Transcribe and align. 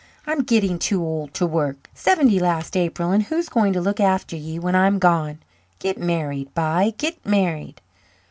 "I'm 0.25 0.41
gitting 0.41 0.79
too 0.79 1.03
old 1.03 1.31
to 1.35 1.45
work 1.45 1.87
seventy 1.93 2.39
last 2.39 2.75
April 2.75 3.11
and 3.11 3.21
who's 3.21 3.49
going 3.49 3.71
to 3.73 3.81
look 3.81 3.99
after 3.99 4.35
ye 4.35 4.57
when 4.57 4.75
I'm 4.75 4.97
gone. 4.97 5.37
Git 5.77 5.99
married, 5.99 6.49
b'y 6.55 6.97
git 6.97 7.23
married." 7.23 7.81